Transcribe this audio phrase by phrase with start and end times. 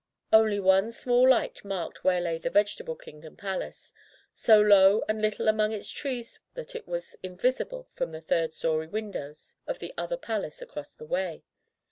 [0.33, 3.93] Only one small light marked where lay the Vegetable Kingdom palace,
[4.33, 8.87] so low and little among its trees that it was invisible from the third story
[8.87, 11.43] windows of the other palace across the way.